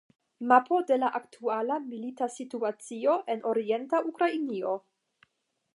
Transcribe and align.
Mapo 0.51 0.77
de 0.91 0.95
la 1.01 1.09
aktuala 1.19 1.77
milita 1.91 2.29
situacio 2.37 3.19
en 3.35 3.47
orienta 3.53 4.01
Ukrainio. 4.13 4.75